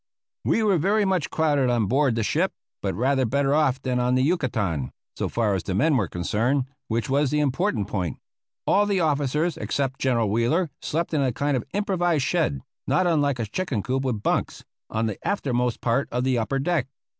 [0.43, 4.15] We were very much crowded on board the ship, but rather better off than on
[4.15, 8.17] the Yucatan, so far as the men were concerned, which was the important point.
[8.65, 13.37] All the officers except General Wheeler slept in a kind of improvised shed, not unlike
[13.37, 16.87] a chicken coop with bunks, on the aftermost part of the upper deck.